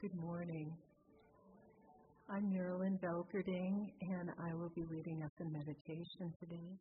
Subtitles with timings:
[0.00, 0.72] Good morning.
[2.30, 6.72] I'm Marilyn Belgerding, and I will be leading us in meditation today.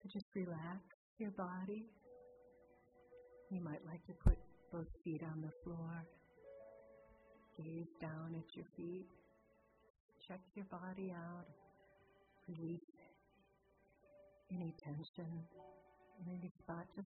[0.00, 0.80] So just relax
[1.18, 1.84] your body.
[3.50, 4.38] You might like to put
[4.72, 6.06] both feet on the floor,
[7.58, 9.04] gaze down at your feet,
[10.26, 11.44] check your body out,
[12.48, 12.80] release
[14.50, 15.44] any tension
[16.24, 17.08] in any spot, just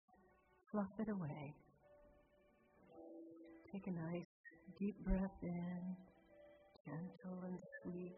[0.71, 1.54] fluff it away.
[3.71, 4.25] Take a nice
[4.79, 5.96] deep breath in,
[6.83, 8.18] gentle and sweet,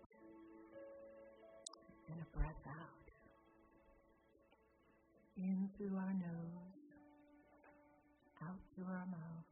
[2.09, 3.11] and a breath out.
[5.35, 6.79] In through our nose,
[8.43, 9.49] out through our mouth.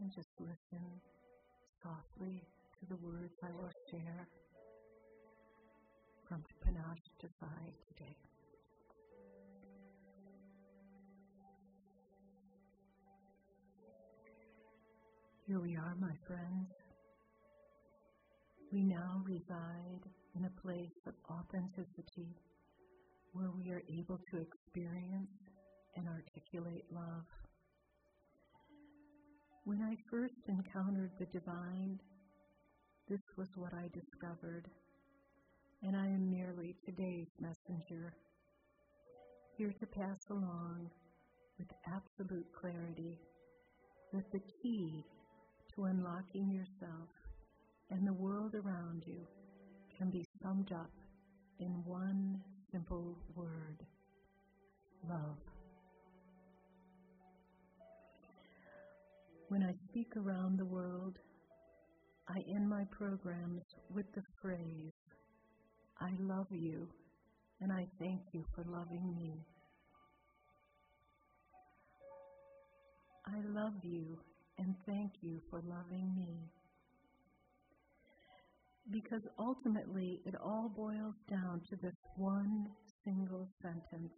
[0.00, 0.86] And just listen
[1.82, 2.44] softly
[2.78, 4.28] to the words I will share
[6.28, 8.16] from Panache to Sai today.
[15.50, 16.70] Here we are, my friends.
[18.70, 22.38] We now reside in a place of authenticity
[23.32, 25.34] where we are able to experience
[25.96, 27.26] and articulate love.
[29.64, 31.98] When I first encountered the divine,
[33.08, 34.68] this was what I discovered,
[35.82, 38.14] and I am merely today's messenger,
[39.58, 40.90] here to pass along
[41.58, 43.18] with absolute clarity
[44.12, 45.04] that the key
[45.84, 47.08] unlocking yourself
[47.90, 49.26] and the world around you
[49.96, 50.90] can be summed up
[51.58, 52.40] in one
[52.72, 53.84] simple word
[55.08, 55.38] love.
[59.48, 61.18] When I speak around the world,
[62.28, 64.92] I end my programs with the phrase,
[66.00, 66.88] I love you
[67.60, 69.44] and I thank you for loving me.
[73.26, 74.18] I love you
[74.60, 76.50] and thank you for loving me.
[78.92, 82.66] Because ultimately, it all boils down to this one
[83.04, 84.12] single sentence.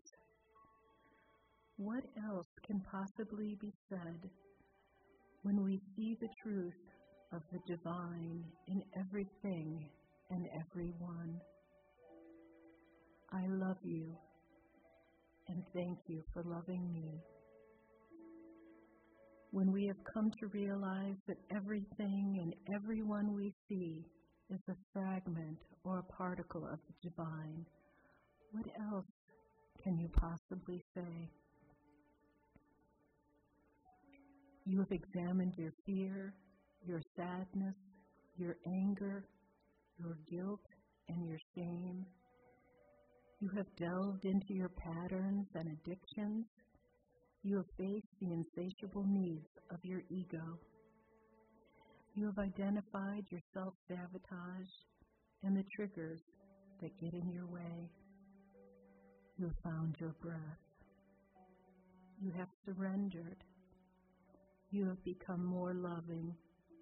[1.77, 4.31] What else can possibly be said
[5.43, 6.83] when we see the truth
[7.33, 9.89] of the divine in everything
[10.31, 11.41] and everyone?
[13.33, 14.17] I love you
[15.49, 17.21] and thank you for loving me
[19.53, 24.03] when we have come to realize that everything and everyone we see
[24.51, 27.67] is a fragment or a particle of the divine,
[28.53, 29.05] what else
[29.85, 31.29] can you possibly say?
[34.65, 36.33] You have examined your fear,
[36.87, 37.75] your sadness,
[38.39, 39.23] your anger,
[39.99, 40.65] your guilt,
[41.11, 42.07] and your shame.
[43.41, 46.47] You have delved into your patterns and addictions
[47.43, 50.59] you have faced the insatiable needs of your ego.
[52.15, 54.69] You have identified your self sabotage
[55.43, 56.21] and the triggers
[56.81, 57.91] that get in your way.
[59.39, 60.39] You have found your breath.
[62.21, 63.43] You have surrendered.
[64.71, 66.35] You have become more loving,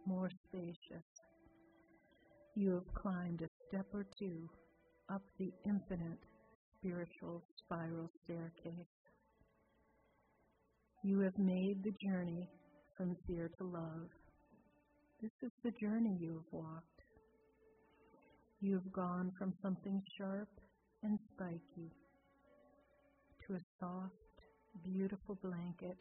[0.06, 1.04] more spacious.
[2.54, 4.50] You have climbed a step or two
[5.08, 6.18] up the infinite
[6.76, 9.09] spiritual spiral staircase.
[11.02, 12.46] You have made the journey
[12.94, 14.10] from fear to love.
[15.22, 17.00] This is the journey you have walked.
[18.60, 20.48] You have gone from something sharp
[21.02, 21.90] and spiky
[23.46, 24.12] to a soft,
[24.84, 25.96] beautiful blanket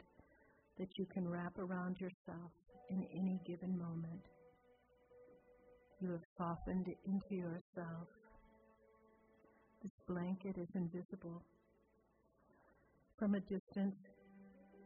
[0.78, 2.52] that you can wrap around yourself
[2.90, 4.26] in any given moment.
[6.00, 8.08] You have softened into yourself.
[9.82, 11.42] This blanket is invisible.
[13.18, 13.96] From a distance,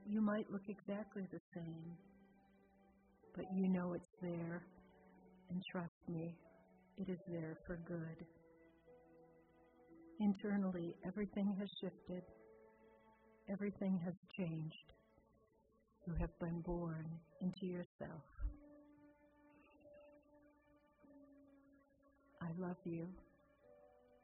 [0.07, 1.97] you might look exactly the same,
[3.37, 4.63] but you know it's there,
[5.51, 6.35] and trust me,
[6.99, 8.27] it is there for good.
[10.21, 12.23] Internally, everything has shifted,
[13.51, 14.75] everything has changed.
[16.07, 17.07] You have been born
[17.41, 18.23] into yourself.
[22.43, 23.07] I love you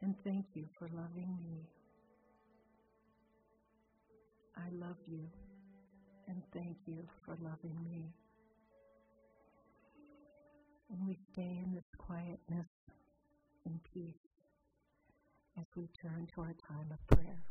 [0.02, 1.68] and thank you for loving me.
[4.56, 5.26] I love you
[6.30, 8.14] and thank you for loving me.
[10.90, 12.68] And we stay in this quietness
[13.66, 14.14] and peace
[15.58, 17.42] as we turn to our time of prayer.